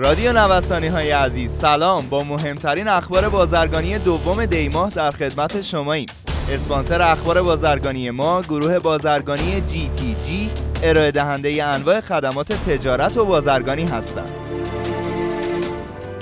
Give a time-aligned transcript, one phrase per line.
[0.00, 2.08] رادیو نوسانی های عزیز سلام.
[2.08, 6.06] با مهمترین اخبار بازرگانی دوم دیماه در خدمت شماییم.
[6.50, 10.50] اسپانسر اخبار بازرگانی ما گروه بازرگانی جی تی جی
[10.82, 14.32] ارائه دهنده انواع خدمات تجارت و بازرگانی هستند.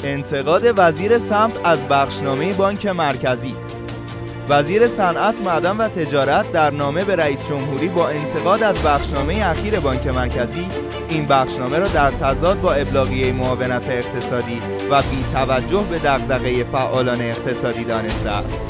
[0.04, 3.56] انتقاد وزیر سمت از بخشنامه بانک مرکزی.
[4.48, 9.80] وزیر صنعت معدن و تجارت در نامه به رئیس جمهوری با انتقاد از بخشنامه اخیر
[9.80, 10.68] بانک مرکزی
[11.08, 17.20] این بخشنامه را در تضاد با ابلاغیه معاونت اقتصادی و بی توجه به دغدغه فعالان
[17.20, 18.60] اقتصادی دانسته است.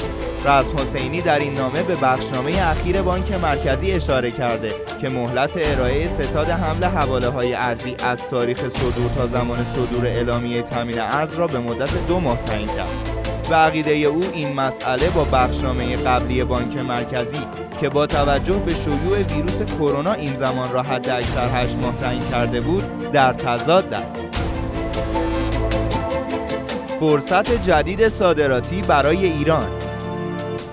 [0.45, 6.07] رسم حسینی در این نامه به بخشنامه اخیر بانک مرکزی اشاره کرده که مهلت ارائه
[6.07, 11.47] ستاد حمل حواله های ارزی از تاریخ صدور تا زمان صدور اعلامیه تامین ارز را
[11.47, 13.16] به مدت دو ماه تعیین کرد.
[13.51, 17.39] و عقیده او این مسئله با بخشنامه قبلی بانک مرکزی
[17.81, 22.29] که با توجه به شیوع ویروس کرونا این زمان را حد اکثر 8 ماه تعیین
[22.31, 24.25] کرده بود در تضاد است.
[26.99, 29.67] فرصت جدید صادراتی برای ایران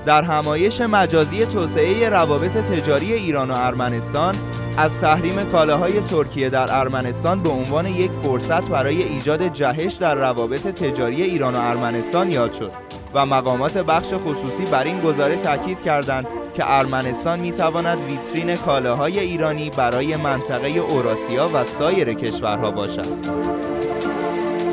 [0.06, 4.34] در همایش مجازی توسعه روابط تجاری ایران و ارمنستان
[4.76, 10.66] از تحریم کالاهای ترکیه در ارمنستان به عنوان یک فرصت برای ایجاد جهش در روابط
[10.66, 12.70] تجاری ایران و ارمنستان یاد شد
[13.14, 19.18] و مقامات بخش خصوصی بر این گزاره تاکید کردند که ارمنستان می تواند ویترین کالاهای
[19.18, 23.06] ایرانی برای منطقه اوراسیا و سایر کشورها باشد.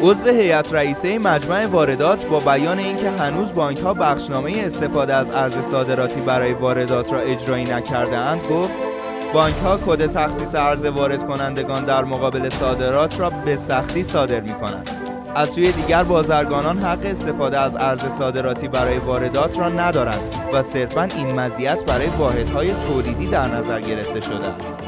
[0.01, 5.53] عضو هیئت رئیسه مجمع واردات با بیان اینکه هنوز بانک ها بخشنامه استفاده از ارز
[5.71, 8.90] صادراتی برای واردات را اجرایی نکرده گفت
[9.33, 14.53] بانک ها کد تخصیص ارز وارد کنندگان در مقابل صادرات را به سختی صادر می
[14.53, 14.89] کنند.
[15.35, 21.03] از سوی دیگر بازرگانان حق استفاده از ارز صادراتی برای واردات را ندارند و صرفا
[21.03, 24.81] این مزیت برای واحدهای تولیدی در نظر گرفته شده است.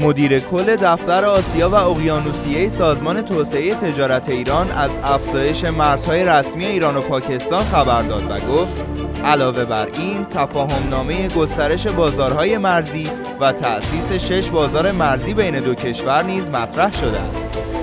[0.00, 6.96] مدیر کل دفتر آسیا و اقیانوسیه سازمان توسعه تجارت ایران از افزایش مرزهای رسمی ایران
[6.96, 8.76] و پاکستان خبر داد و گفت
[9.24, 13.10] علاوه بر این تفاهم نامه گسترش بازارهای مرزی
[13.40, 17.75] و تأسیس شش بازار مرزی بین دو کشور نیز مطرح شده است.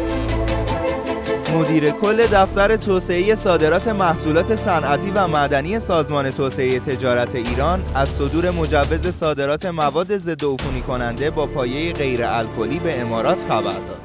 [1.53, 8.51] مدیر کل دفتر توسعه صادرات محصولات صنعتی و معدنی سازمان توسعه تجارت ایران از صدور
[8.51, 13.99] مجوز صادرات مواد ضد عفونی کننده با پایه غیر الکلی به امارات خبر داد.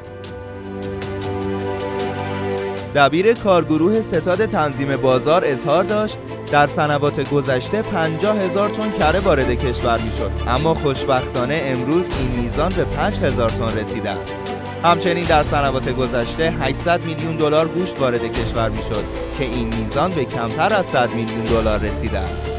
[2.94, 6.18] دبیر کارگروه ستاد تنظیم بازار اظهار داشت
[6.52, 12.72] در سنوات گذشته 50 هزار تن کره وارد کشور می‌شد اما خوشبختانه امروز این میزان
[12.76, 14.36] به 5 هزار تن رسیده است
[14.84, 19.04] همچنین در سنوات گذشته 800 میلیون دلار گوشت وارد کشور می‌شد
[19.38, 22.50] که این میزان به کمتر از 100 میلیون دلار رسیده است.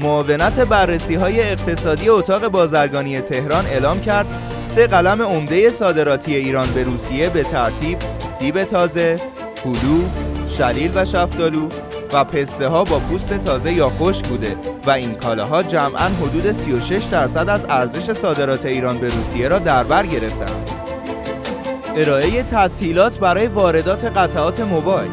[0.00, 4.26] معاونت بررسی های اقتصادی اتاق بازرگانی تهران اعلام کرد
[4.68, 7.98] سه قلم عمده صادراتی ایران به روسیه به ترتیب
[8.38, 9.20] سیب تازه،
[9.64, 10.02] هلو،
[10.48, 11.68] شلیل و شفتالو
[12.12, 14.56] و پسته ها با پوست تازه یا خشک بوده
[14.86, 19.84] و این کالاها جمعا حدود 36 درصد از ارزش صادرات ایران به روسیه را در
[19.84, 20.70] بر گرفتند.
[21.96, 25.10] ارائه تسهیلات برای واردات قطعات موبایل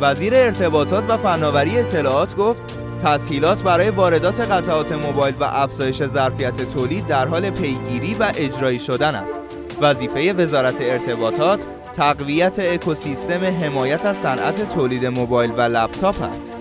[0.00, 2.62] وزیر ارتباطات و فناوری اطلاعات گفت
[3.04, 9.14] تسهیلات برای واردات قطعات موبایل و افزایش ظرفیت تولید در حال پیگیری و اجرایی شدن
[9.14, 9.36] است.
[9.80, 11.60] وظیفه وزارت ارتباطات
[11.96, 16.54] تقویت اکوسیستم حمایت از صنعت تولید موبایل و لپتاپ است.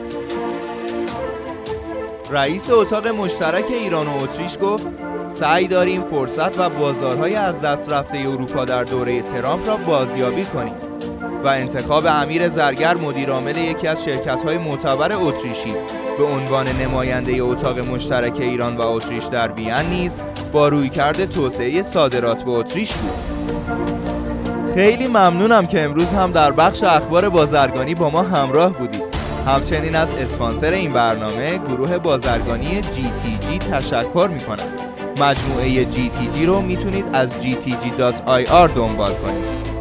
[2.32, 4.88] رئیس اتاق مشترک ایران و اتریش گفت
[5.30, 10.76] سعی داریم فرصت و بازارهای از دست رفته اروپا در دوره ترامپ را بازیابی کنیم
[11.44, 15.74] و انتخاب امیر زرگر مدیرعامل یکی از شرکت‌های معتبر اتریشی
[16.18, 20.18] به عنوان نماینده اتاق مشترک ایران و اتریش در وین نیز
[20.52, 23.33] با رویکرد توسعه صادرات به اتریش بود.
[24.76, 29.04] خیلی ممنونم که امروز هم در بخش اخبار بازرگانی با ما همراه بودید.
[29.48, 34.68] همچنین از اسپانسر این برنامه گروه بازرگانی GTG تشکر می‌کنم.
[35.20, 39.73] مجموعه GTG رو می‌تونید از gtg.ir دنبال کنید.